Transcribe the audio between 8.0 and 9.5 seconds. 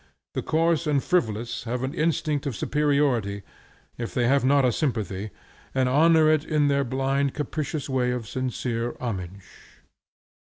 with sincere homage.